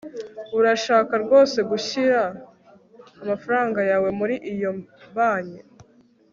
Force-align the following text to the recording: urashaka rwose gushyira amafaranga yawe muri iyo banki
urashaka 0.57 1.13
rwose 1.23 1.57
gushyira 1.69 2.21
amafaranga 3.21 3.79
yawe 3.89 4.09
muri 4.19 4.35
iyo 4.53 4.71
banki 5.15 5.61